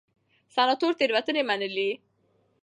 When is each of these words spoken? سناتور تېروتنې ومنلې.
سناتور 0.55 0.91
تېروتنې 0.99 1.41
ومنلې. 1.43 1.89